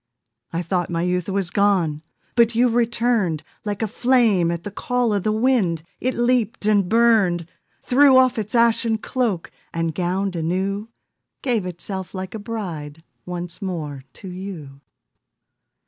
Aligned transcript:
I 0.51 0.63
thought 0.63 0.89
my 0.89 1.03
youth 1.03 1.29
was 1.29 1.51
gone, 1.51 2.01
But 2.33 2.55
you 2.55 2.69
returned, 2.69 3.43
Like 3.63 3.83
a 3.83 3.87
flame 3.87 4.49
at 4.49 4.63
the 4.63 4.71
call 4.71 5.13
of 5.13 5.21
the 5.21 5.31
wind 5.31 5.83
It 5.99 6.15
leaped 6.15 6.65
and 6.65 6.89
burned; 6.89 7.47
Threw 7.83 8.17
off 8.17 8.39
its 8.39 8.55
ashen 8.55 8.97
cloak, 8.97 9.51
And 9.71 9.93
gowned 9.93 10.35
anew 10.35 10.89
Gave 11.43 11.67
itself 11.67 12.15
like 12.15 12.33
a 12.33 12.39
bride 12.39 13.03
Once 13.27 13.61
more 13.61 14.03
to 14.13 14.27
you. 14.27 14.81